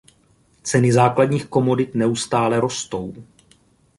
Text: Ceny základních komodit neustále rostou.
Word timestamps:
Ceny 0.63 0.91
základních 0.93 1.45
komodit 1.45 1.95
neustále 1.95 2.59
rostou. 2.59 3.13